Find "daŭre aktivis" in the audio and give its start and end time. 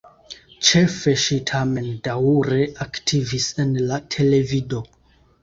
2.07-3.51